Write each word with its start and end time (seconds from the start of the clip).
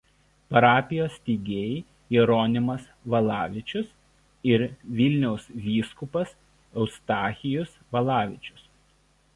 Parapijos 0.53 1.17
steigėjai 1.17 1.75
Jeronimas 2.15 2.87
Valavičius 3.15 3.93
ir 4.55 4.67
Vilniaus 5.01 5.47
vyskupas 5.69 6.35
Eustachijus 6.81 7.79
Valavičius. 7.95 8.69